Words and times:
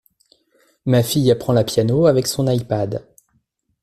Ma 0.87 1.03
fille 1.03 1.29
apprend 1.29 1.53
la 1.53 1.63
piano 1.63 2.07
avec 2.07 2.25
son 2.25 2.47
ipad. 2.49 3.07